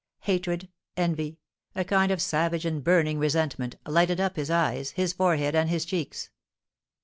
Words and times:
Hatred, 0.21 0.67
envy, 0.97 1.37
a 1.75 1.83
kind 1.85 2.11
of 2.11 2.23
savage 2.23 2.65
and 2.65 2.83
burning 2.83 3.19
resentment, 3.19 3.75
lighted 3.85 4.19
up 4.19 4.35
his 4.35 4.49
eyes, 4.49 4.89
his 4.93 5.13
forehead, 5.13 5.53
and 5.53 5.69
his 5.69 5.85
cheeks. 5.85 6.31